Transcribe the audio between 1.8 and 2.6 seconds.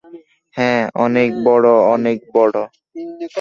অনেক বড়।